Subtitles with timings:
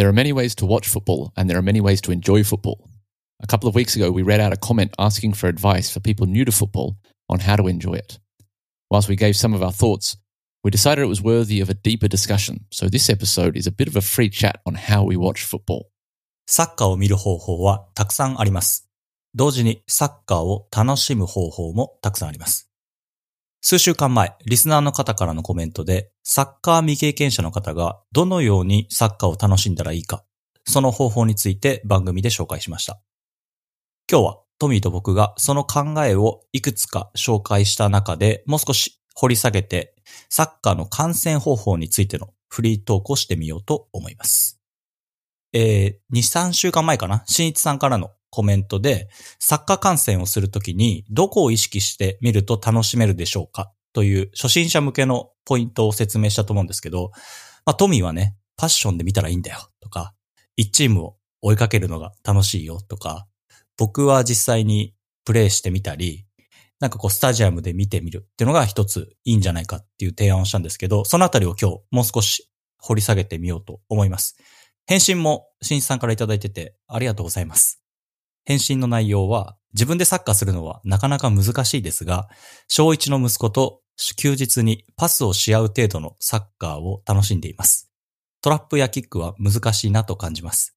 [0.00, 2.90] There are many ways to watch football, and there are many ways to enjoy football.
[3.40, 6.26] A couple of weeks ago, we read out a comment asking for advice for people
[6.26, 6.96] new to football
[7.28, 8.18] on how to enjoy it.
[8.90, 10.16] Whilst we gave some of our thoughts,
[10.62, 12.66] we decided it was worthy of a deeper discussion.
[12.70, 15.90] So this episode is a bit of a free chat on how we watch football.
[16.48, 18.88] サッカーを見る方法はたくさんあります。
[19.34, 22.69] 同時にサッカーを楽しむ方法もたくさんあります。
[23.63, 30.25] 数週間前、リスナーの方からのコメントで、サッカー未経験者の方がどのようにサッカーを楽しんだらいいか、
[30.65, 32.99] その方法について番組で紹介しました。
[34.11, 39.93] 今日はトミーと僕がその考えをいくつか紹介した中で、もう少し掘り下げて、
[40.29, 44.59] サッカーの観戦方法についてのフリートークをしてみようと思います。
[45.53, 47.23] えー、2、3週間前かな？
[47.27, 49.09] 新一さんからのコメントで、
[49.39, 53.71] サッカー観戦をするときにどこを意識して見ると楽しめるでしょうか？
[53.93, 57.11] という初心者向けのポイントを説明したと思うんですけど、
[57.65, 60.13] まあ、トミーはね、パッションで見たらいいんだよとか、
[60.57, 63.27] 1チームを追いかけるのが楽しいよとか、
[63.77, 64.93] 僕は実際に
[65.25, 66.25] プレイしてみたり、
[66.79, 74.37] なんかこうスタジアムで見てみるっていうのが一ついいんじゃないかっていう提案をしたんですけど、そのあたりを今日もう少し掘り下げてみようと思います。
[74.87, 77.80] 返信も新一さんからいただいててありがとうございます。
[78.45, 82.29] 返信の内容は自分でサッカーするのはなかなか難しいですが、
[82.67, 83.81] 小一の息子と
[84.17, 87.89] 休日にパスをし合う程度のサッカーを楽しんでいます。
[88.41, 90.75] トラップやキックは難しいなと感じます。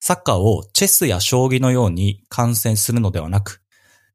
[0.00, 3.62] サッカーをチェスや将棋のように観戦するのではなく、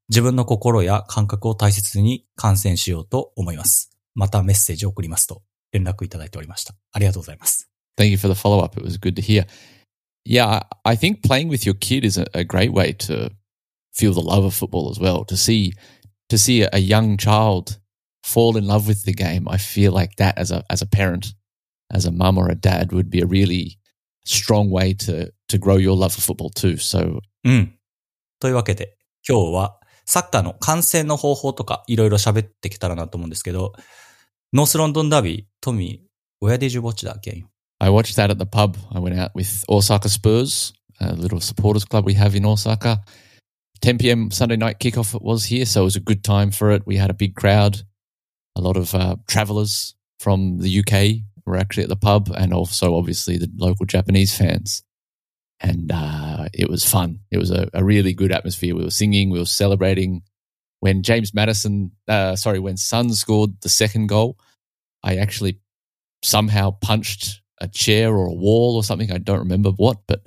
[0.10, 3.92] 自分の心や感覚を大切に観戦しようと思います。
[4.14, 6.76] またメッセージを送りますと連絡いただいておりました。
[6.92, 7.70] ありがとうございます。
[7.98, 8.80] Thank you for the follow up.
[8.80, 9.48] It was good to hear.
[10.25, 10.47] Yeah,
[10.85, 13.31] I I think playing with your kid is a, a great way to
[13.93, 15.25] feel the love of football as well.
[15.25, 15.73] To see
[16.29, 17.79] to see a, a young child
[18.23, 21.35] fall in love with the game, I feel like that as a as a parent,
[21.93, 23.79] as a mum or a dad, would be a really
[24.25, 26.77] strong way to to grow your love for football too.
[26.77, 27.79] So うん。
[28.41, 28.97] というわけで、
[29.27, 33.73] 今日はサッカーの観戦の方法とかいろいろ喋ってきたらなと思うんですけど、
[34.53, 37.47] ノースロンドンダービー、トミー、where did you watch that game?
[37.82, 38.78] I watched that at the pub.
[38.92, 43.02] I went out with Osaka Spurs, a little supporters club we have in Osaka.
[43.82, 44.30] 10 p.m.
[44.30, 46.86] Sunday night kickoff it was here, so it was a good time for it.
[46.86, 47.82] We had a big crowd.
[48.56, 52.96] A lot of uh, travelers from the UK were actually at the pub, and also
[52.96, 54.84] obviously the local Japanese fans.
[55.60, 57.22] And uh, it was fun.
[57.32, 58.76] It was a, a really good atmosphere.
[58.76, 60.22] We were singing, we were celebrating.
[60.82, 64.38] When James Maddison, uh, sorry, when Son scored the second goal,
[65.04, 65.60] I actually
[66.22, 69.11] somehow punched a chair or a wall or something.
[69.11, 70.21] I don't remember what, but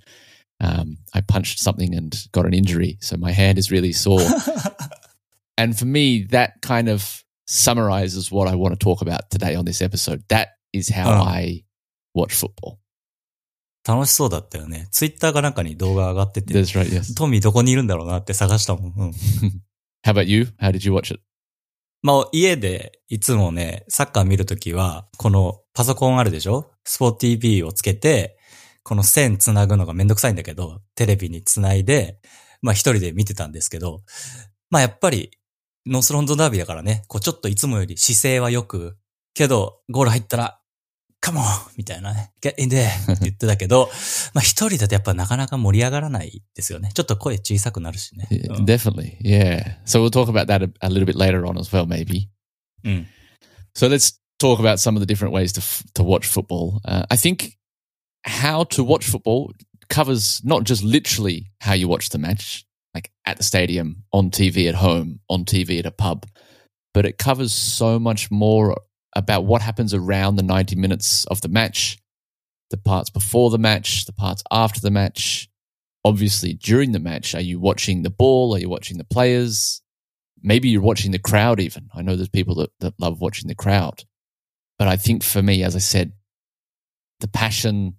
[0.60, 2.98] um, I punched something and got an injury.
[3.02, 4.22] So my hand is really sore.
[5.58, 9.66] and for me, that kind of summarizes what I want to talk about today on
[9.66, 10.24] this episode.
[10.30, 11.24] That is how Oh.
[11.24, 11.64] I
[12.14, 12.80] watch football.
[13.88, 14.88] 楽しそうだったよね。
[14.92, 17.16] ツイッターかなんかに動画上がってて、 That's right, yes.
[17.16, 18.94] トミーどこにいるんだろうなって探したもん。
[18.96, 19.10] うん。
[20.06, 20.50] How about you?
[20.62, 21.22] How did you watch it?
[22.05, 26.71] まあ、家でいつもね、サッカー見るときは、このパソコンあるでしょ？
[26.85, 28.37] スポー TV をつけて、
[28.83, 32.19] この線つなぐのがめんどくさいんだけど、テレビにつないで、
[32.61, 34.03] まあ一人で見てたんですけど、
[34.69, 35.31] まあやっぱり、
[35.87, 38.99] ノースロンドンダービーだからね、こうちょっといつもより姿勢は良く、
[39.33, 40.61] けど、ゴール入ったら、
[41.24, 41.44] come on!
[41.78, 42.88] みたいなね、get in there!
[43.14, 43.90] って言ってたけど、
[44.34, 46.92] まあ一人だとやっぱなかなか盛り上がらないですよね。
[46.94, 48.28] ちょっと声小さくなるしね。
[48.32, 49.78] Yeah, うん Definitely, yeah.
[49.86, 52.30] So we'll talk about that a, a little bit later on as well, maybe.
[52.84, 53.08] うん。
[53.76, 56.82] So let's talk about some of the different ways to f- to watch football.
[56.86, 57.58] Uh, I think
[58.26, 59.54] how to watch football
[59.90, 64.68] covers not just literally how you watch the match, like at the stadium, on TV
[64.68, 66.26] at home, on TV at a pub,
[66.94, 68.76] but it covers so much more
[69.15, 71.99] about what happens around the 90 minutes of the match,
[72.71, 75.49] the parts before the match, the parts after the match.
[76.05, 78.55] Obviously, during the match, are you watching the ball?
[78.55, 79.81] Are you watching the players?
[80.43, 81.89] Maybe you're watching the crowd even.
[81.95, 84.05] I know there's people that, that love watching the crowd.
[84.79, 86.13] But I think for me, as I said,
[87.21, 87.95] the passion,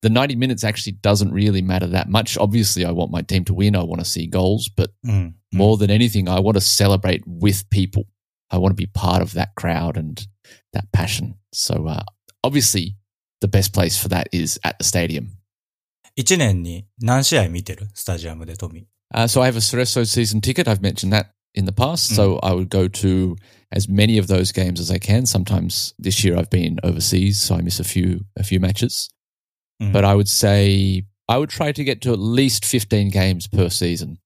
[0.00, 2.38] the 90 minutes actually doesn't really matter that much.
[2.38, 3.76] Obviously, I want my team to win.
[3.76, 5.12] I want to see goals, but mm, mm.
[5.12, 5.34] うん。
[5.54, 8.04] more than anything, I want to celebrate with people.
[8.50, 10.26] I want to be part of that crowd and
[10.73, 11.35] that passion.
[11.51, 12.03] So, uh,
[12.43, 12.95] obviously,
[13.41, 15.37] the best place for that is at the stadium.
[16.15, 18.85] 一年に何試合見てるスタジアムでトミー。
[19.11, 20.67] Uh, so I have a Cerezo season ticket.
[20.67, 22.13] I've mentioned that in the past.
[22.13, 23.35] So I would go to
[23.71, 25.25] as many of those games as I can.
[25.25, 29.09] Sometimes this year I've been overseas, so I miss a few a few matches.
[29.79, 33.47] うん But I would say I would try to get to at least 15 games
[33.47, 34.17] per season,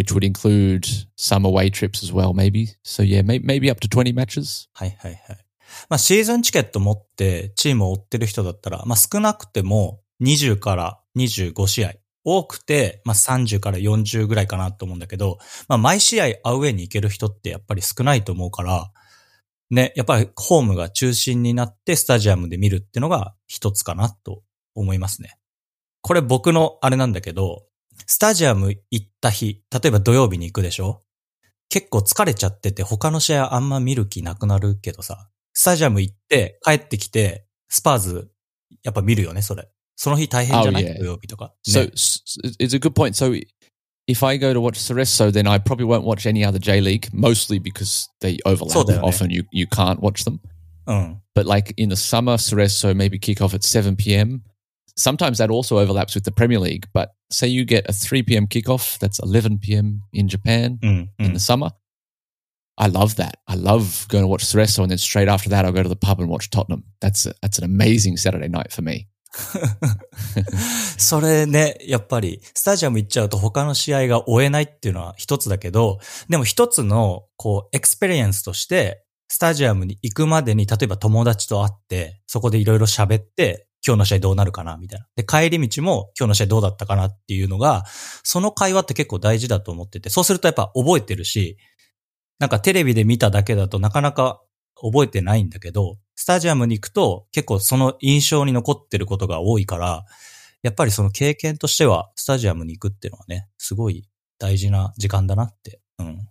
[0.00, 0.86] Which would include
[1.16, 2.68] some away trips as well, maybe.
[2.82, 4.68] So yeah, may, maybe up to 20 matches.
[4.72, 5.38] はいはいはい。
[5.88, 11.92] まあシーズンチケット持ってチームを追ってる人だったら、まあ少なくても20から25試合。
[12.22, 15.38] 多くて、まあ、30から40ぐらいかなと思うんだけど、
[15.68, 18.92] まあ、毎試合アウェイに行ける人ってやっぱり少ないと思うから、
[19.70, 24.42] ね、やっぱりホームが中心になってスタジアムで見るってのが一つかなと
[24.74, 25.38] 思いますね。
[26.02, 27.64] これ僕のあれなんだけど、
[28.06, 31.02] スタジアム行った日、例えば土曜日に行くでしょ
[31.68, 38.30] 結構疲れちゃってて他の試合あんま見る気なくなるけどさ、スタジアム行って帰ってきて、スパーズ
[38.82, 39.68] やっぱ見るよね、それ。
[39.96, 40.98] その日大変じゃない、oh, yeah.
[40.98, 41.54] 土曜日とか。
[41.66, 41.90] So,
[42.58, 43.14] it's a good point.
[43.14, 43.38] So,
[44.06, 47.08] if I go to watch Cerezo, then I probably won't watch any other J League,
[47.12, 49.04] mostly because they overlap.
[49.04, 50.40] Often you, you can't watch them.
[50.88, 51.20] Mm.
[51.34, 54.42] But like in the summer, Cerezo maybe kick off at 7 p.m.
[55.00, 56.86] sometimes that also overlaps with the Premier League.
[56.92, 58.46] But say you get a 3 p.m.
[58.46, 60.02] kickoff, that's 11 p.m.
[60.12, 61.32] in Japan mm, in mm.
[61.32, 61.70] the summer.
[62.78, 63.36] I love that.
[63.46, 65.96] I love going to watch Cerezo, and then straight after that, I'll go to the
[65.96, 66.84] pub and watch Tottenham.
[67.00, 69.08] That's a, that's an amazing Saturday night for me.
[70.98, 85.06] それね、やっぱり、スタジアム行っちゃうと他の試合が追えないっていうのは一つだけど、でも一つの、こう、エクスペリエンスとして、スタジアムに行くまでに、例えば友達と会って、そこでいろいろ喋って、今日の試合どうなるかなみたいな。
[85.16, 87.84] で、帰り道も今日の試合どうだったかなっていうのが、
[88.22, 91.56] その会話って結構大事だと思ってて、そうするとやっぱ覚えてるし、
[92.38, 94.42] なんかテレビで見ただけだとなかなか
[94.74, 100.04] 覚えてないんだけど、スタジアムに行くと結構その印象に残ってることが多いから、
[100.62, 105.80] やっぱりその経験としてはスタジアムに行くっていうのはね、すごい大事な時間だなって。
[105.98, 106.28] うん。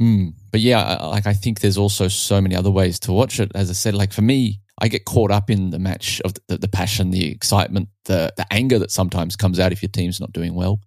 [0.00, 0.32] Mm.
[0.52, 3.50] But yeah, like I think there's also so many other ways to watch it.
[3.56, 6.58] As I said, like for me, I get caught up in the match of the,
[6.58, 10.32] the passion, the excitement, the the anger that sometimes comes out if your team's not
[10.32, 10.80] doing well.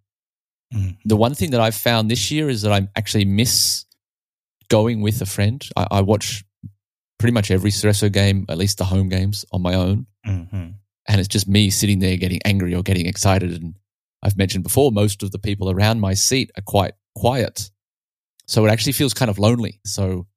[0.74, 0.98] Mm.
[1.06, 3.86] The one thing that I've found this year is that I actually miss
[4.70, 5.66] going with a friend.
[5.76, 6.44] I, I watch
[7.20, 10.08] pretty much every Cerezo game, at least the home games, on my own.
[10.26, 10.70] Mm-hmm.
[11.08, 13.52] And it's just me sitting there getting angry or getting excited.
[13.52, 13.76] And
[14.24, 17.70] I've mentioned before, most of the people around my seat are quite quiet.
[18.48, 19.82] So it actually feels kind of lonely.
[19.86, 20.28] So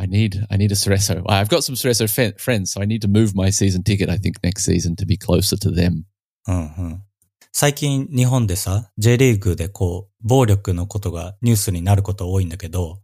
[0.00, 1.22] I need I need a Cerezo.
[1.28, 4.08] I've got some Cerezo fe- friends, so I need to move my season ticket.
[4.08, 6.04] I think next season to be closer to them.
[6.48, 7.02] うんうん、
[7.52, 13.02] 最近日本でさ、J リーグでこう、暴力のことがニュースになること多いんだけど、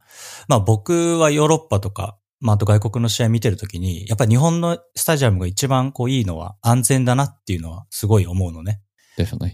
[0.49, 8.81] まあ僕はヨーロッパとかまあ、あと外国の試合見てるときに、やっぱり日本のスタジアムが一番こういいのは安全だなっていうのはすごい思うのね。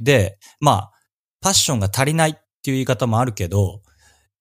[0.01, 0.93] で、まあ、
[1.41, 3.83] パッションが足りないっていう言い方もあるけど、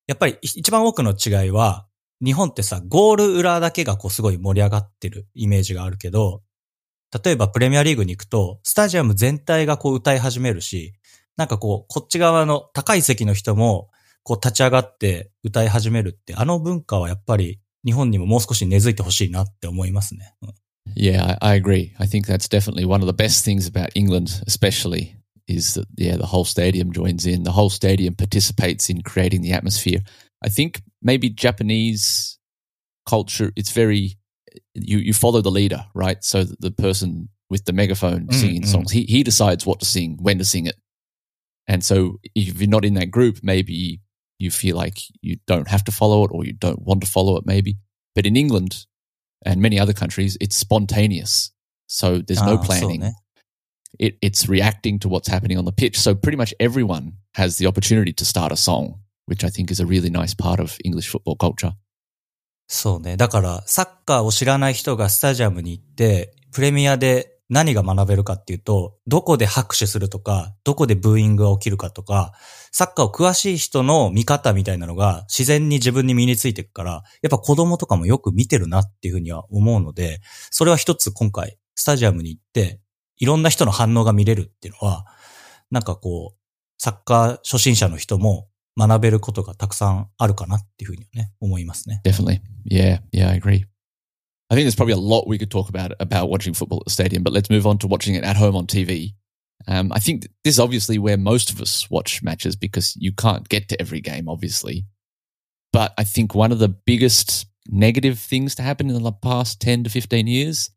[0.07, 1.87] やっぱり一番多くの違いは、
[2.23, 6.41] 日本ってさ、ゴール裏だけがこうすごい盛り上がってるイメージがあるけど、
[7.23, 10.93] 例えばプレミアリーグに行くと、スタジアム全体がこう歌い始めるし、
[11.35, 13.89] なんかこう、こっち側の高い席の人も、
[14.23, 20.35] こう立ち上がって歌い始めるって、あの文化はやっぱり日本にももう少し根付いてほしいなって思いますね。
[20.95, 21.93] Yeah, I, agree.
[21.99, 25.15] I think that's definitely one of the best things about England, especially,
[25.47, 27.43] is that yeah, the whole stadium joins in.
[27.43, 30.01] The whole stadium participates in creating the atmosphere.
[30.43, 32.37] I think maybe Japanese
[33.07, 34.17] culture, it's very
[34.73, 36.23] you you follow the leader, right?
[36.23, 38.67] So the person with the megaphone mm, singing mm.
[38.67, 40.75] songs, he he decides what to sing, when to sing it.
[41.67, 44.01] And so if you're not in that group, maybe
[44.39, 47.37] you feel like you don't have to follow it or you don't want to follow
[47.37, 47.77] it, maybe.
[48.15, 48.85] But in England
[49.45, 51.51] and many other countries, it's spontaneous.
[51.87, 53.03] So there's no ah, planning.
[53.03, 53.11] So
[53.99, 55.99] it, it's reacting to what's happening on the pitch.
[55.99, 59.81] So pretty much everyone has the opportunity to start a song, which I think is
[59.81, 61.71] a really nice part of English football culture.
[62.67, 63.17] そうね。
[63.17, 72.31] だから、サッカーを知らない人がスタジアムに行って、プレミアで何が学べるかっていうと、どこで拍手するとか、どこでブーイングが起きるかとか、
[72.71, 82.79] サッカーを詳しい人の見方みたいなのが自然に自分に身についていくから、やっぱ子供とかもよく見てるなっていうふうには思うので、それは一つ今回スタジアムに行って、
[83.17, 85.05] いろんな人の反応が見れるっていうのは、
[85.71, 86.37] なんかこう、
[86.77, 88.47] サッカー初心者の人も
[88.78, 92.02] 学べることがたくさんあるかなっていうふうにね、思いますね。
[92.04, 92.40] Definitely.
[92.64, 93.64] Yeah, yeah, I agree.
[94.48, 96.92] I think there's probably a lot we could talk about about watching football at the
[96.92, 99.14] stadium, but let's move on to watching it at home on TV.
[99.66, 103.48] Um, I think this is obviously where most of us watch matches because you can't
[103.48, 104.84] get to every game, obviously.
[105.72, 109.84] But I think one of the biggest negative things to happen in the past 10
[109.84, 110.70] to 15 years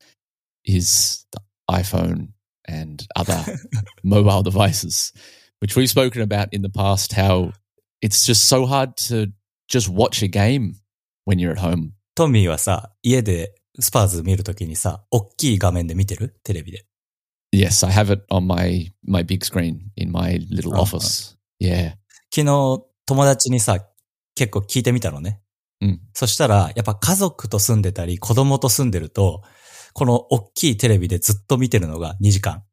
[0.66, 1.40] is the
[1.70, 2.30] iPhone
[2.66, 3.44] and other
[4.04, 5.14] mobile devices,
[5.60, 7.54] which we've spoken about in the past, how
[8.05, 9.33] it's just so hard to
[9.67, 10.75] just watch a game
[11.25, 11.93] when you're at home.
[12.15, 16.37] トミーはさ、家でスパーズ見るときにさ、大きい画面で見てる？
[16.45, 16.85] テレビで。
[17.53, 21.37] Yes, I have it on my, my big screen in my little office.
[21.61, 21.95] Yeah.
[22.31, 23.79] 昨日友達にさ、
[24.35, 25.41] 結構聞いてみたのね。
[25.81, 26.01] うん。
[26.13, 29.43] そしたら、やっぱ家族と住んでたり、子供と住んでると、
[29.93, 32.65] この大きいテレビでずっと見てるのが2時間。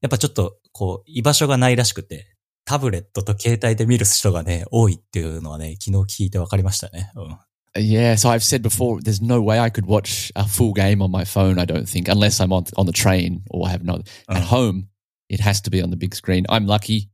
[0.00, 2.33] やっぱちょっと、こう、居場所がないらしくて、
[2.65, 7.11] タブレットと携帯で見る人がね、多いっていうのはね、昨日聞いて分かりましたね。
[7.15, 7.37] うん。
[7.75, 11.11] Yeah, so I've said before, there's no way I could watch a full game on
[11.11, 11.59] my phone.
[11.59, 14.41] I don't think, unless I'm on on the train or have no at Uh.
[14.41, 14.87] home.
[15.29, 16.45] It has to be on the big screen.
[16.49, 17.09] I'm lucky.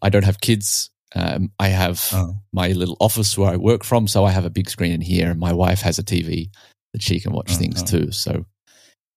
[0.00, 0.90] I don't have kids.
[1.16, 2.40] Um, I have うん。
[2.52, 5.30] my little office where I work from, so I have a big screen in here,
[5.30, 6.50] and my wife has a TV
[6.92, 7.86] that she can watch Uh, things uh.
[7.86, 8.10] too.
[8.12, 8.44] So,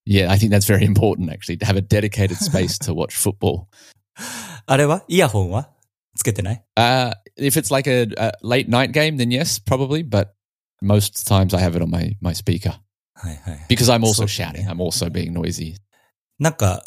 [0.05, 3.67] yeah, I think that's very important actually to have a dedicated space to watch football.
[4.66, 5.04] あれは？
[5.08, 5.70] イヤホンは？
[6.14, 10.06] つけてない？Uh, if it's like a, a late night game, then yes, probably.
[10.08, 10.28] But
[10.82, 12.74] most times I have it on my my speaker
[13.14, 13.66] はいはい。
[13.68, 14.66] because I'm also そうですね。
[14.66, 14.70] shouting.
[14.70, 15.76] I'm also being noisy.
[16.38, 16.84] なんか、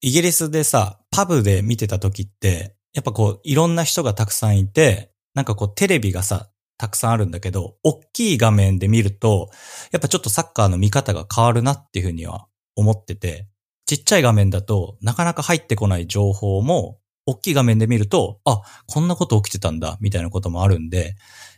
[0.00, 9.50] イギリスでさ、パブで見てた時って、やっぱこう、いろんな人がたくさんいて、なんかこう、テレビがさ、たくさんあるんだけど、大きい画面で見ると、
[9.92, 13.46] やっぱちょっとサッカーの見方が変わるなっていうふうには思ってて、
[13.92, 21.14] ちっちゃい画面だと、なかなか入ってこない情報も、大きい画面で見ると、あ、こんなこと起きてたんだ、みたいなこともあるんで、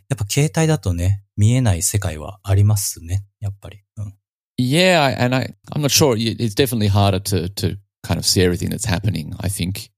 [0.08, 3.84] やっぱ携帯だとね、見えない世界はありますね、やっぱり。
[3.98, 4.14] うん。
[4.58, 6.16] Yeah, and I I'm not sure.
[6.16, 9.32] It's definitely harder to to kind of see everything that's happening.
[9.38, 9.90] I think,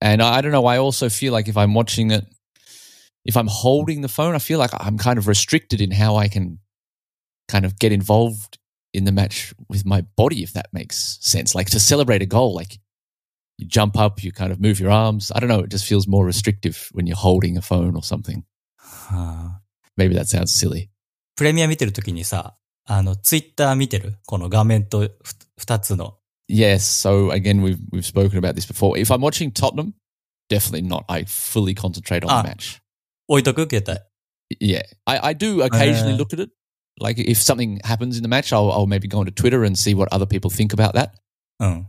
[0.00, 0.66] and I, I don't know.
[0.66, 2.24] I also feel like if I'm watching it,
[3.26, 6.28] if I'm holding the phone, I feel like I'm kind of restricted in how I
[6.28, 6.58] can
[7.48, 8.58] kind of get involved
[8.93, 11.53] in the match with my body, if that makes sense.
[11.55, 12.79] Like to celebrate a goal, like
[13.57, 15.31] you jump up, you kind of move your arms.
[15.35, 15.59] I don't know.
[15.59, 18.43] It just feels more restrictive when you're holding a phone or something.
[18.79, 19.61] はあ
[19.97, 20.89] Maybe that sounds silly.
[21.35, 25.11] プレミア見てるときにさ、あの、ツイッター見てるこの画面とふ
[25.57, 26.17] 二つの。
[26.49, 26.77] Yes.
[26.79, 28.97] So again, we've we've spoken about this before.
[28.97, 29.93] If I'm watching Tottenham,
[30.49, 31.03] definitely not.
[31.09, 32.41] I fully concentrate on Ah.
[32.43, 32.79] the match.
[33.27, 33.99] 置いとく携帯。
[34.65, 36.17] Yeah, I, I do occasionally Uh.
[36.17, 36.51] look at it.
[36.98, 39.94] like if something happens in the match, I'll, I'll maybe go onto Twitter and see
[39.94, 41.14] what other people think about that.
[41.58, 41.86] うん。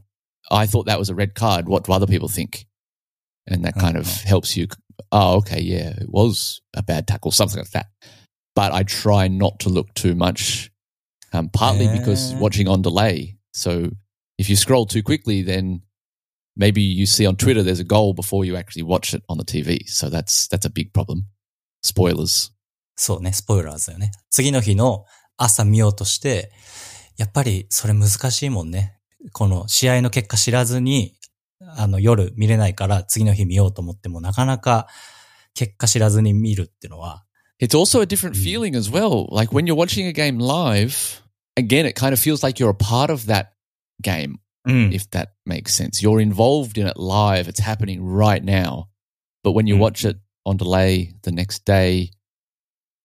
[0.52, 1.68] I thought that was a red card.
[1.68, 2.66] What do other people think?
[3.48, 4.28] And that kind of Uh-huh.
[4.28, 4.68] helps you.
[5.12, 7.88] Oh, okay, yeah, it was a bad tackle, something like that.
[8.56, 10.70] But I try not to look too much,
[11.34, 13.38] um, partly because watching on delay.
[13.54, 13.90] So
[14.38, 15.82] if you scroll too quickly, then
[16.56, 19.44] maybe you see on Twitter there's a goal before you actually watch it on the
[19.46, 19.88] TV.
[19.90, 21.28] So that's that's a big problem.
[21.82, 22.52] Spoilers.
[22.96, 24.12] そうね、スポイラーズだよね。
[24.30, 25.06] 次の日の
[25.38, 26.52] 朝見ようとして、
[27.18, 28.98] やっぱりそれ難しいもんね。
[29.32, 31.16] この試合の結果知らずに、
[31.78, 34.88] あの夜見れないから次の日見ようと思ってもなかなか
[35.54, 37.24] 結果知らずに見るっていうのは、
[37.62, 38.44] It's also a different Mm.
[38.44, 39.34] feeling as well.
[39.34, 41.22] Like when you're watching a game live,
[41.56, 43.48] again, it kind of feels like you're a part of that
[44.04, 44.36] game,
[44.66, 44.90] うん。
[44.90, 46.06] if that makes sense.
[46.06, 47.48] You're involved in it live.
[47.50, 48.86] It's happening right now.
[49.44, 49.80] But when you Mm.
[49.80, 52.12] watch it on delay the next day,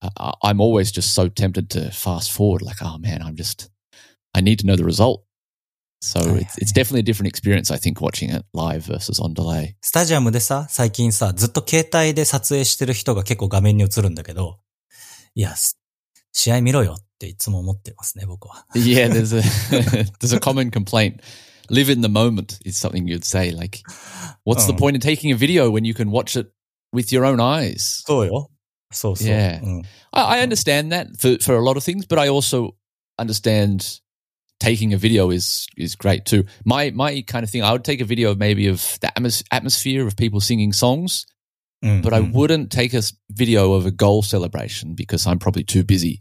[0.01, 2.61] uh, I'm always just so tempted to fast forward.
[2.61, 3.69] Like, oh man, I'm just,
[4.33, 5.23] I need to know the result.
[6.01, 9.33] So Oh, it's, it's definitely a different experience, I think, watching it live versus on
[9.33, 9.75] delay.
[9.81, 14.59] スタジアムでさ、最近さ、ずっと携帯で撮影してる人が結構画面に映るんだけど、
[15.35, 15.77] いや、す
[16.33, 18.65] 試合見ろよっていつも思ってますね、僕は。
[18.75, 19.41] Yeah, there's a
[20.19, 21.21] there's a common complaint.
[21.69, 23.51] Live in the moment is something you'd say.
[23.55, 23.79] Like,
[24.43, 24.75] what's the Oh.
[24.77, 26.51] point in taking a video when you can watch it
[26.91, 28.03] with your own eyes?
[28.05, 28.49] そうよ。
[28.91, 29.27] そうそう。
[29.27, 29.63] Yeah.
[29.63, 29.81] うん。
[30.11, 32.75] I, I understand that for for a lot of things, but I also
[33.19, 33.99] understand
[34.59, 36.45] taking a video is is great too.
[36.65, 40.05] My my kind of thing, I would take a video maybe of the atmos- atmosphere
[40.07, 41.25] of people singing songs,
[41.81, 42.01] うん。
[42.01, 45.65] but I うん wouldn't take a s- video of a goal celebration because I'm probably
[45.65, 46.19] too busy,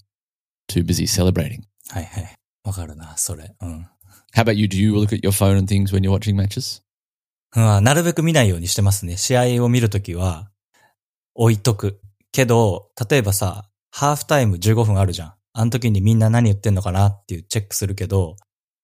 [0.69, 1.63] too busy celebrating.
[1.91, 2.35] はいはい。
[2.65, 3.55] わかるな、それ。
[3.61, 3.87] うん。
[4.35, 4.67] How about you?
[4.67, 6.81] Do you look at your phone and things when you're watching matches?
[7.55, 9.19] うん、なるべく見ないようにしてますね。
[9.19, 10.49] 試合を見るときは、
[11.35, 12.01] 置いとく。
[12.32, 15.34] けど、例えばさ、ハーフタイム15分あるじゃん。
[15.54, 17.08] あの時にみんな何言ってんのかな？
[17.08, 18.36] っていうチェックするけど、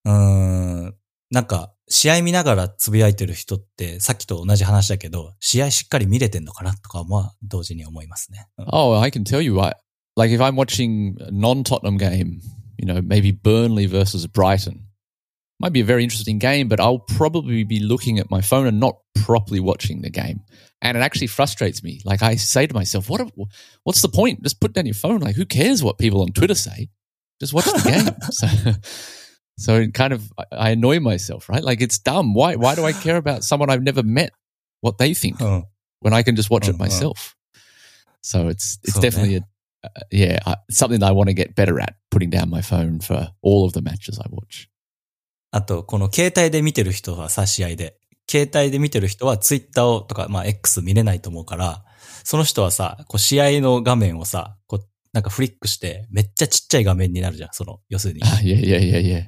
[0.06, 0.96] うーん、
[1.30, 6.74] なんか、試合見ながらつぶやいてる人って、さっきと同じ話だけど、試合しっかり見れてんのかな？
[6.74, 8.48] とかも同時に思いますね。
[8.58, 9.78] うん Oh, I can tell you what.
[10.16, 12.40] Like if I'm watching a non-Tottenham game,
[12.78, 14.80] you know, maybe Burnley versus Brighton,
[15.64, 18.80] might be a very interesting game, but I'll probably be looking at my phone and
[18.80, 20.42] not properly watching the game.
[20.82, 22.02] And it actually frustrates me.
[22.04, 23.32] Like I say to myself, what?
[23.84, 24.44] What's the point?
[24.44, 25.22] Just put down your phone.
[25.22, 26.90] Like who cares what people on Twitter say?
[27.40, 28.16] Just watch the game.
[28.32, 28.48] so,
[29.58, 31.64] so it kind of I- annoy myself, right?
[31.64, 32.34] Like it's dumb.
[32.34, 32.56] Why?
[32.58, 34.32] Why do I care about someone I've never met?
[34.82, 35.40] What they think?
[36.02, 36.84] when I can just watch it Uh-huh.
[36.84, 37.36] myself.
[38.22, 39.42] So it's it's definitely a
[39.86, 43.00] uh, yeah uh, something that I want to get better at putting down my phone
[43.00, 44.68] for all of the matches I watch.
[45.54, 47.98] あと、この携帯で見てる人はさ、試合で。
[48.30, 51.84] 携帯で見てる人はツイッターをとか、まあ X 見れないと思うから、
[52.24, 57.50] その人はさ、こう試合の画面をさ、こう、なんかフリックして、めっちゃちっちゃい画面になるじゃん。
[57.52, 58.22] その、要するに。
[58.24, 59.28] Ah, yeah, yeah, yeah, yeah.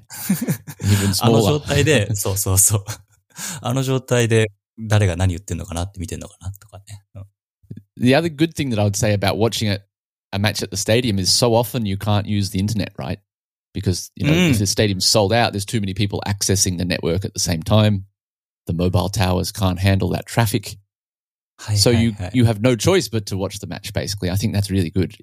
[0.81, 2.85] Even あの状.態で、そうそうそう。
[3.61, 4.47] あの状態で
[4.79, 7.03] 誰が何言ってんのかなって見てんのかなとかね。
[7.15, 7.25] うん
[7.97, 9.83] The other good thing that I would say about watching it,
[10.33, 13.19] a match at the stadium is so often you can't use the internet, right?
[13.75, 14.49] because you know mm.
[14.49, 17.61] if the stadium's sold out, there's too many people accessing the network at the same
[17.61, 18.05] time.
[18.65, 20.77] The mobile towers can't handle that traffic,
[21.67, 22.31] hey, so hey, you hey.
[22.33, 23.93] you have no choice but to watch the match.
[23.93, 25.15] Basically, I think that's really good.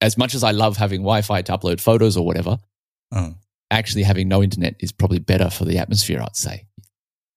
[0.00, 2.58] As much as I love having Wi-Fi to upload photos or whatever,
[3.12, 3.34] mm.
[3.70, 6.22] actually having no internet is probably better for the atmosphere.
[6.22, 6.66] I'd say.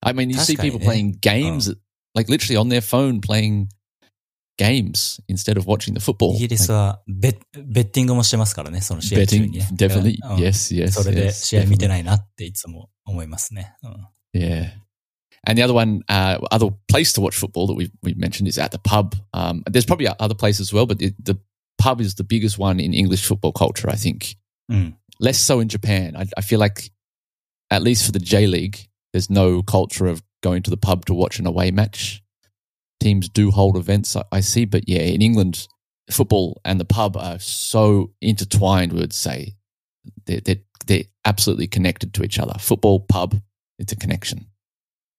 [0.02, 1.74] I mean, you that's see people playing games oh.
[2.14, 3.68] like literally on their phone playing
[4.57, 6.35] games instead of watching the football.
[6.35, 9.69] イギリスはベベッティングもしてますからね、その試合中 betting にね。
[9.73, 11.89] definitely うん yes yes それで yes, 試合見て definitely.
[11.89, 13.73] ないなっていつも思いますね。
[13.83, 14.07] うん。
[14.33, 14.71] yeah
[15.47, 18.59] and the other one uh, other place to watch football that we've, we've mentioned is
[18.59, 21.37] at the pub um, there's probably other places as well but the, the
[21.77, 24.35] pub is the biggest one in english football culture i think
[24.67, 24.97] うん。
[25.19, 26.91] less so in japan I, I feel like
[27.71, 31.13] at least for the j league there's no culture of going to the pub to
[31.13, 32.21] watch an away match
[33.03, 35.67] teams do hold events i, I see but yeah in england
[36.11, 39.55] football and the pub are so intertwined we would say
[40.25, 43.39] they're, they're, they're absolutely connected to each other football pub
[43.77, 44.47] it's a connection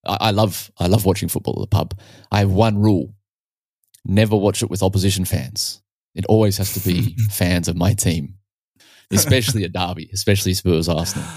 [0.04, 1.98] I, I love i love watching football at the pub
[2.32, 3.14] i have one rule
[4.04, 5.82] never watch it with opposition fans
[6.14, 8.34] it always has to be fans of my team
[9.12, 11.24] especially a derby especially spurs arsenal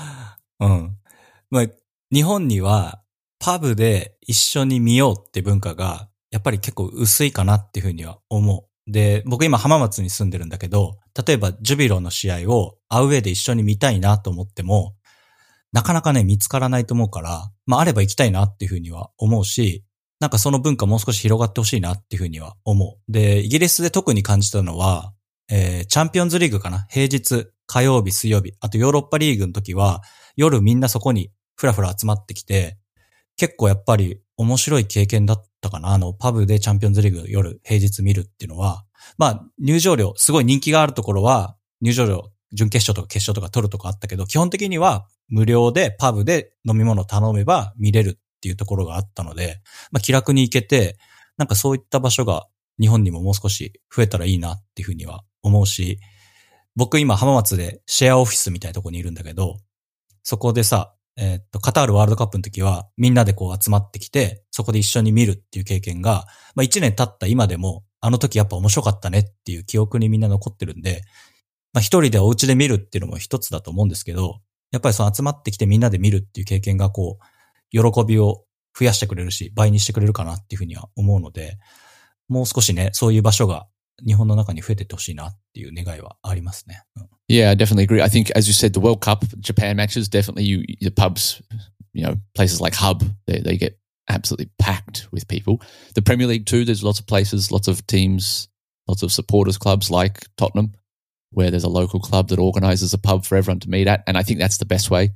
[0.59, 0.97] うん。
[1.49, 1.67] まあ、
[2.11, 3.03] 日本には、
[3.39, 8.90] パブで一緒に見ようって文化が、 やっぱり結構薄いかなっていうふうには思う。
[8.90, 14.94] で、僕今浜松に住んでるんだけど、例えばジュビロの試合をアウェーで一緒に見たいなと思っても、
[15.72, 19.84] なかなかね、見つからないと思うから、まああれば行きたいなっていうふうには思うし、
[20.20, 23.12] なんかその文化もう少し広がってほしいなっていうふうには思う。
[23.12, 25.12] で、イギリスで特に感じたのは、
[25.50, 26.86] えーチャンピオンズリーグかな？
[26.90, 30.00] 平日、火曜日、水曜日、あとヨーロッパリーグの時は、
[30.36, 32.78] 夜みんなそこにふらふら集まってきて、
[33.36, 35.90] 結構やっぱり面白い経験だったかな。
[35.90, 38.84] あの、パブでチャンピオンズリーグ夜平日見るっていうのは、
[39.18, 50.96] まあ、入場料、すごい人気があるところは、入場料、準決勝とか決勝とか取るとかあったけど、基本的には無料でパブで飲み物頼めば見れるっていうところがあったので、まあ気楽に行けて、
[51.36, 52.46] なんかそういった場所が
[52.80, 55.98] 日本にももう少し増えたらいいなっていうふうには思うし、
[56.74, 59.58] 僕今浜松でシェアオフィスみたいなところにいるんだけど、
[60.22, 71.02] そこでさ、えっと、カタールワールドカップの時はみんなでこう集まってきて、そこで一緒に見るっていう経験が、まあ一年経った今でも、あの時やっぱ面白かったねっていう記憶にみんな残ってるんで、
[71.72, 77.22] まあ一人でお家で見るっていうのも一つだと思うんですけど、やっぱりその集まってきてみんなで見るっていう経験がこう、
[77.70, 78.44] 喜びを
[78.78, 81.58] 増やしてくれるし、倍にしてくれるかなっていうふうには思うので、
[82.28, 83.66] もう少しね、そういう場所が
[84.05, 86.81] 日本の中に増えてってほしいなっていう願いはありますね。
[86.97, 88.01] うん Yeah, I definitely agree.
[88.01, 91.41] I think, as you said, the World Cup, Japan matches, definitely you, the pubs,
[91.93, 95.61] you know, places like Hub, they, they get absolutely packed with people.
[95.95, 98.49] The Premier League too, there's lots of places, lots of teams,
[98.87, 100.73] lots of supporters clubs like Tottenham,
[101.31, 104.03] where there's a local club that organises a pub for everyone to meet at.
[104.05, 105.11] And I think that's the best way.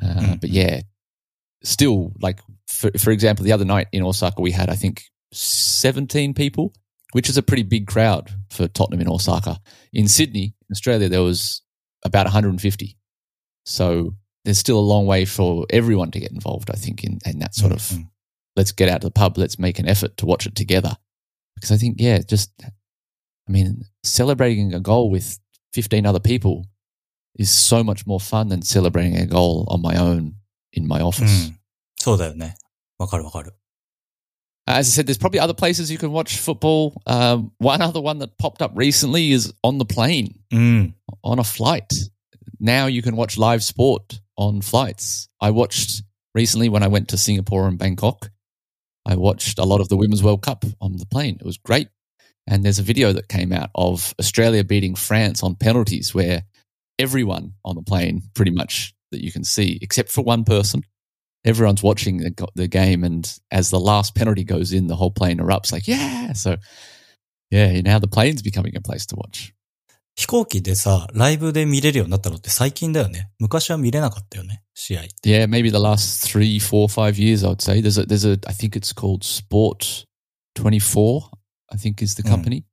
[0.00, 0.40] Uh, Mhm.
[0.42, 0.82] But yeah,
[1.64, 6.34] still, like, for, for example, the other night in Osaka, we had, I think, 17
[6.34, 6.74] people,
[7.14, 9.60] which is a pretty big crowd for Tottenham in Osaka.
[9.92, 11.62] In Sydney, Australia, there was
[12.04, 12.96] about 150.
[13.64, 17.38] So there's still a long way for everyone to get involved, I think, in, in
[17.40, 18.02] that sort of Mm-hmm.
[18.56, 20.96] let's get out to the pub, let's make an effort to watch it together.
[21.56, 25.38] Because I think, yeah, just, I mean, celebrating a goal with
[25.74, 26.66] 15 other people
[27.36, 30.34] is so much more fun than celebrating a goal on my own
[30.72, 31.50] in my う office.
[31.50, 31.58] ん。
[31.96, 32.56] そうだよね。
[32.98, 33.52] わかるわかる。
[34.67, 36.99] As I said, there's probably other places you can watch football.
[37.05, 40.95] Um, one other one that popped up recently is on the plane, うん。
[41.23, 41.91] on a flight.
[42.59, 45.29] Now you can watch live sport on flights.
[45.39, 48.31] I watched recently when I went to Singapore and Bangkok.
[49.05, 51.37] I watched a lot of the Women's World Cup on the plane.
[51.39, 51.89] It was great.
[52.47, 56.43] And there's a video that came out of Australia beating France on penalties where
[56.99, 60.83] everyone on the plane, pretty much that you can see, except for one person,
[61.44, 63.04] everyone's watching the, go- the game.
[63.04, 66.32] And as the last penalty goes in, the whole plane erupts like, yeah.
[66.34, 66.56] So,
[67.50, 69.52] yeah, now the plane's becoming a place to watch.
[70.16, 73.30] 飛行機でさ、ライブで見れるようになったのって最近だよね。
[73.38, 75.02] 昔は見れなかったよね、試合。
[75.24, 77.80] Yeah, maybe the last three, four, five years, I would say.
[77.80, 80.04] There's a, there's a, I think it's called Sport
[80.56, 81.30] 24,
[81.72, 82.28] I think is the Mm.
[82.30, 82.64] company.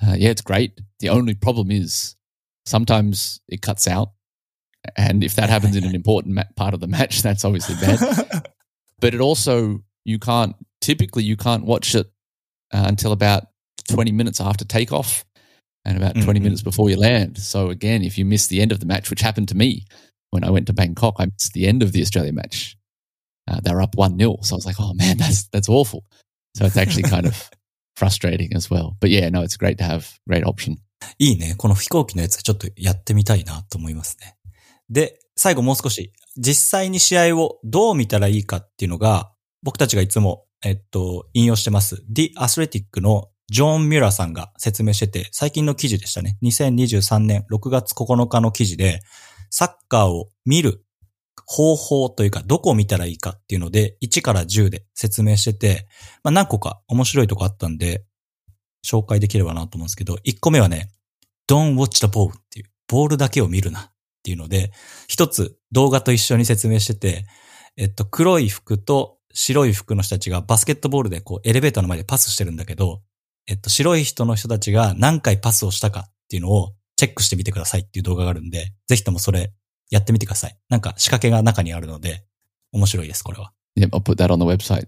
[0.00, 0.80] Uh, yeah, it's great.
[1.00, 2.16] The only problem is
[2.64, 4.10] sometimes it cuts out.
[4.96, 8.48] And if that happens in an important ma- part of the match, that's obviously bad.
[9.00, 12.06] but it also, you can't, typically, you can't watch it
[12.72, 13.44] uh, until about
[13.88, 15.24] 20 minutes after takeoff
[15.84, 16.42] and about 20 Mhm.
[16.42, 17.38] minutes before you land.
[17.38, 19.84] So again, if you miss the end of the match, which happened to me
[20.30, 22.76] when I went to Bangkok, I missed the end of the Australia match.
[23.48, 24.36] uh, they were up 1 0.
[24.42, 26.04] So I was like, oh man, that's, that's awful.
[26.56, 27.50] So it's actually kind of
[27.96, 28.96] frustrating as well.
[29.00, 30.78] But yeah, no, it's great to have great option.
[31.18, 31.54] いいね。
[31.56, 34.35] この飛行機のやつちょっとやってみたいなと思いますね。
[34.89, 39.31] で、最後もう少し、実際に試合をどう見たらいいかっていうのが、
[39.63, 42.03] 僕たちがいつも、えっと、引用してます。
[42.11, 46.37] The Athletic のジョン・ミュラーさんが説明してて、最近の記事でしたね。
[46.43, 49.01] 2023年6月9日の記事で、
[49.49, 50.83] サッカーを見る
[51.45, 55.87] 方法というか、どこを見たらいいかっていうので、1から10で説明してて、
[56.23, 58.03] まあ何個か面白いとこあったんで、
[58.85, 60.89] 紹介できればなと思うんですけど、1個目はね、
[61.49, 63.91] Don't watch the ball っていう、ボールだけを見るな
[64.27, 64.71] ていうので、
[65.07, 67.25] 一つ動画と一緒に説明してて、
[67.77, 73.01] えっと、黒い服と白い服の人たちがバスケットボールでこうエレベーターの前でパスしてるんだけど、
[73.47, 79.53] えっと、白い人の人たちが何回パスをしたかっていうのをチェックしてみてくださいっていう動画があるんで、ぜひともそれ
[79.89, 80.57] やってみてください。
[80.67, 82.25] なんか仕掛けが中にあるので、
[82.73, 83.53] 面白いです、これは。
[83.77, 84.87] Yep, I'll put that on the website.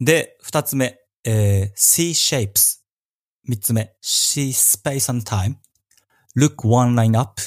[0.00, 2.80] で、二つ目、えー、C shapes。
[3.44, 5.56] 三つ目、C space and time。
[6.36, 7.40] Look one line up.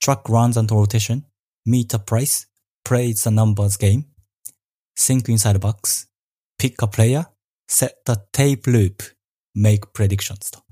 [0.00, 1.24] Track runs and rotation.
[1.66, 2.46] Meet a price.
[2.84, 4.06] Play the numbers game.
[4.96, 6.06] Think inside the box.
[6.58, 7.26] Pick a player.
[7.68, 9.02] Set the tape loop.
[9.56, 10.62] Make predictions と。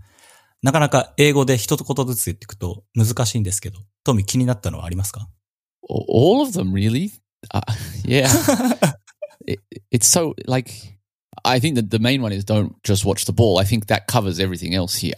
[0.63, 5.29] なかなか英語で一言ずつ言っていくと難しいんですけど、トミー気になったのはありますか
[5.89, 7.11] All of them, really?
[7.53, 7.61] Uh,
[8.05, 8.27] yeah.
[9.47, 9.61] it,
[9.93, 10.73] it's so, like,
[11.45, 13.59] I think that the main one is don't just watch the ball.
[13.59, 15.15] I think that covers everything else here.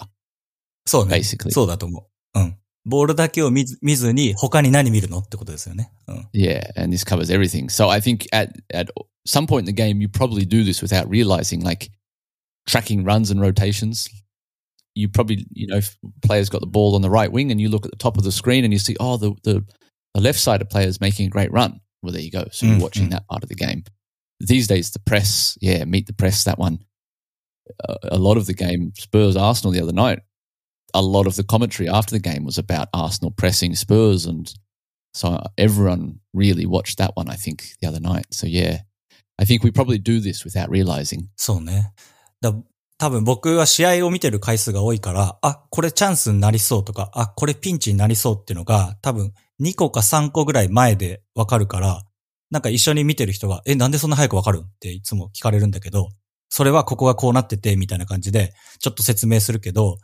[0.87, 1.17] そうね。
[1.17, 1.51] Basically.
[1.51, 2.41] そうだと思う。
[2.41, 2.59] うん。
[2.88, 5.92] ボールだけを見ず見ずに他に何見るのってことですよね。
[6.08, 6.28] うん。
[6.34, 7.70] Yeah, and this covers everything.
[7.70, 8.90] So I think at at
[9.26, 11.92] some point in the game, you probably do this without realizing, like
[12.68, 14.10] tracking runs and rotations.
[14.96, 17.70] You probably, you know, if players got the ball on the right wing, and you
[17.70, 19.66] look at the top of the screen and you see, oh, the the,
[20.14, 21.80] the left sided player is making a great run.
[22.02, 22.48] Well, there you go.
[22.52, 23.12] So you're Mm, watching mm.
[23.12, 23.86] that part of the game.
[24.42, 26.44] These days, the press, yeah, meet the press.
[26.44, 26.80] That one.
[27.88, 30.20] Uh, a lot of the game, Spurs Arsenal the other night.
[30.95, 34.49] A lot of the commentary after the game was about Arsenal pressing Spurs and
[35.13, 38.27] so everyone really watched that one, I think, the other night.
[38.31, 38.83] So yeah,
[39.39, 41.29] I think we probably do this without realizing.
[41.37, 41.93] そうね。
[42.41, 42.55] だ
[42.99, 52.03] 多分僕は試合を見てる回数が多いから、あ、これチャンスになりそうとか、あ、これピンチになりそうっていうのが、多分2個か3個ぐらい前でわかるから、
[52.51, 56.09] なんか一緒に見てる人が、え、なんでそんな早くわかるっていつも聞かれるんだけど、
[56.49, 59.99] それはここがこうなってて、みたいな感じで、ちょっと説明するけど、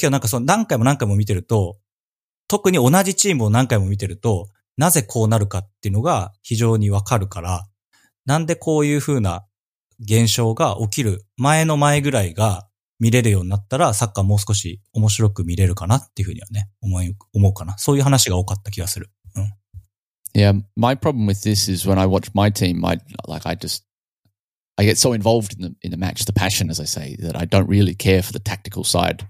[0.00, 1.78] 今日なんかその何回も何回も見てると、
[2.48, 7.66] 特に同じチームを何回も見てると、なぜこうなるかっていうのが非常にわかるから、
[8.26, 9.44] なんでこういうふうな
[10.00, 17.76] 現象が起きる前の前ぐらいが見れるようになったら、サッカーもう少し面白く見れるかなっていうふうにはね、思い、思うかな。
[17.78, 19.10] そういう話が多かった気がする。
[19.36, 19.52] うん。
[20.34, 23.84] Yeah, my problem with this is when I watch my team, my, like I just,
[24.76, 27.36] I get so involved in the, in the match, the passion, as I say, that
[27.36, 29.26] I don't really care for the tactical side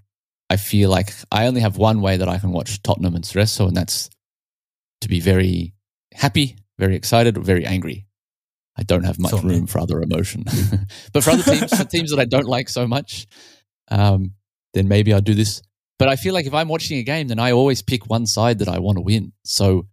[0.53, 3.67] I feel like I only have one way that I can watch Tottenham and Cerezo,
[3.69, 4.11] and that's
[5.01, 5.73] to be very
[6.13, 8.07] happy, very excited, or very angry.
[8.77, 10.45] I don't have much room for other emotion.
[11.13, 13.27] but for other teams, for teams that I don't like so much,
[13.91, 14.35] um,
[14.75, 15.63] then maybe I'll do this.
[15.99, 18.59] But I feel like if I'm watching a game, then I always pick one side
[18.59, 19.33] that I want to win.
[19.45, 19.89] So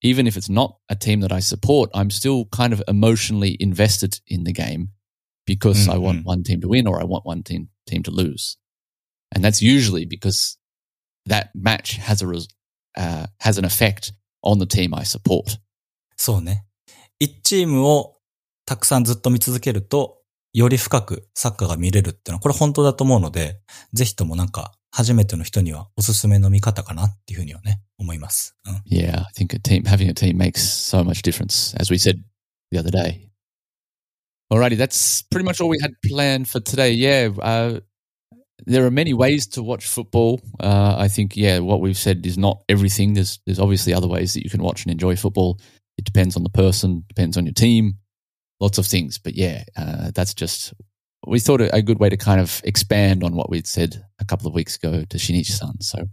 [0.00, 4.20] even if it's not a team that I support, I'm still kind of emotionally invested
[4.26, 4.90] in the game
[5.46, 6.24] because I want Mhm.
[6.24, 8.56] one team to win or I want one team team to lose.
[9.34, 10.56] And that's usually because
[11.26, 12.26] that match has a
[12.96, 14.12] uh, has an effect
[14.42, 15.58] on the team I support.
[16.16, 16.64] そうね。
[17.20, 18.16] 一チームを
[18.64, 20.18] たくさんずっと見続けると、
[20.52, 23.60] より深くサッカーが見れるっていうのは、これ本当だと思うので、
[23.92, 28.56] ぜひともなんか、初めての人にはおすすめの見方かなっていうふうにはね、思います。
[28.66, 28.82] うん。
[28.90, 32.22] Yeah, I think a team having a team makes so much difference, as we said
[32.72, 33.28] the other day.
[34.50, 36.92] Alrighty, that's pretty much all we had planned for today.
[36.92, 37.80] Yeah, uh,
[38.65, 40.41] there are many ways to watch football.
[40.59, 43.13] Uh, I think, yeah, what we've said is not everything.
[43.13, 45.59] There's there's obviously other ways that you can watch and enjoy football.
[45.97, 47.99] It depends on the person, depends on your team,
[48.59, 49.19] lots of things.
[49.19, 50.73] But yeah, uh, that's just
[51.25, 54.25] we thought a, a good way to kind of expand on what we'd said a
[54.25, 55.81] couple of weeks ago to Shinichi-san.
[55.81, 56.05] So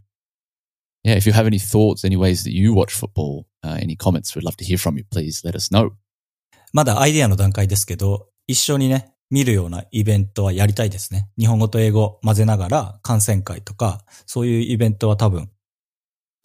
[1.05, 4.35] yeah, if you have any thoughts, any ways that you watch football, uh, any comments,
[4.35, 5.05] we'd love to hear from you.
[5.11, 5.97] Please let us know.
[6.73, 11.30] まだアイデアの段階ですけど、一緒にね、 見るようなイベントはやりたいですね。
[11.38, 15.50] 日本語と英語混ぜながら観戦会とか、そういうイベントは多分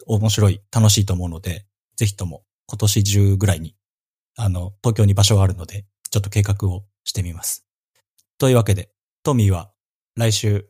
[0.05, 1.65] 面白い、楽しいと思うので、
[1.95, 3.75] ぜひとも今年中ぐらいに、
[4.35, 7.65] あの、東京に場所があるので、ちょっと計画をしてみます。
[8.37, 8.91] というわけで、
[9.23, 9.71] トミーは
[10.15, 10.67] 来週、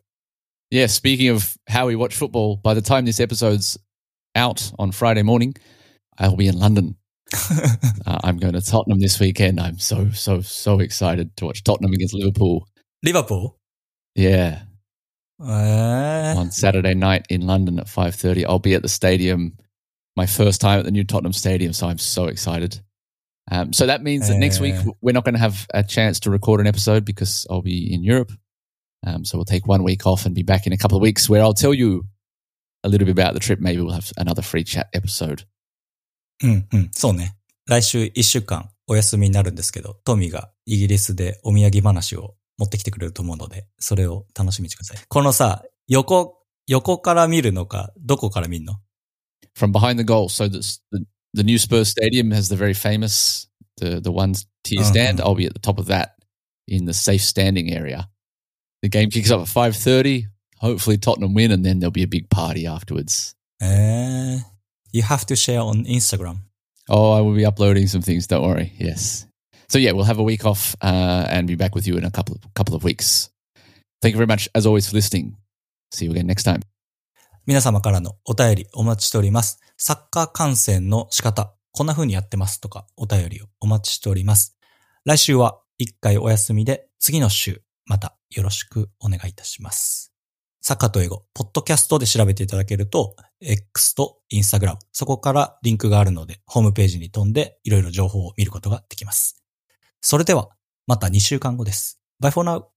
[0.71, 3.78] Yeah, speaking of how we watch football, by the time this episode's
[4.36, 5.54] out on Friday morning,
[6.17, 7.00] I'll be in London.
[8.05, 9.59] uh, I'm going to Tottenham this weekend.
[9.59, 12.67] I'm so so so excited to watch Tottenham against Liverpool.
[13.03, 13.57] Liverpool.
[14.15, 14.63] Yeah.
[15.39, 16.35] Uh...
[16.37, 19.57] On Saturday night in London at 5:30, I'll be at the stadium.
[20.17, 22.79] My first time at the new Tottenham Stadium, so I'm so excited.
[23.49, 24.39] Um, so that means that uh...
[24.39, 24.91] next week uh.
[25.01, 28.03] we're not going to have a chance to record an episode because I'll be in
[28.03, 28.31] Europe.
[29.05, 31.29] Um, so we'll take one week off and be back in a couple of weeks
[31.29, 32.03] where I'll tell you
[32.83, 33.59] a little bit about the trip.
[33.59, 35.45] Maybe we'll have another free chat episode
[36.43, 36.89] うんうん。
[36.91, 37.36] そうね。
[37.67, 45.06] 来週一週間お休みになるんですけど、トミーがイギリスでお土産話を持ってきてくれると思うので、それを楽しみにしてください。
[45.08, 48.80] このさ、横、横から見るのか、どこから見るの
[49.56, 50.62] From behind the goal, so the
[51.34, 55.19] the new Spurs Stadium has the very famous the the one tier stand.
[55.19, 55.30] Uh-huh.
[55.30, 56.15] I'll be at the top of that
[56.67, 58.10] in the safe standing area.
[58.82, 60.27] The game kicks off at five thirty.
[60.60, 63.36] Hopefully Tottenham win, and then there'll be a big party afterwards.
[63.60, 64.43] えー、
[64.91, 66.38] You have to share on Instagram.
[66.89, 68.27] Oh, I will be uploading some things.
[68.27, 68.73] Don't worry.
[68.77, 69.25] Yes.
[69.69, 72.12] So yeah, we'll have a week off uh, and be back with you in a
[72.12, 73.30] couple of, couple of weeks.
[74.01, 75.38] Thank you very much, as always, for listening.
[75.91, 76.62] See you again next time.
[77.47, 79.60] 皆様からのお便りお待ちしております。
[79.77, 84.58] サッカー観戦の仕方、こんな風にやってますとかお便りをお待ちしております。
[85.06, 90.11] 来週は一回お休みで、次の週またよろしくお願いいたします。
[90.63, 99.43] サッカーと英語、ポッドキャストで調べていただけると、X と Instagram、そこからリンクがあるので、ホームページに飛んでいろいろ情報を見ることができます。
[100.02, 100.50] それでは、
[100.86, 102.00] また2週間後です。
[102.21, 102.70] Bye for now!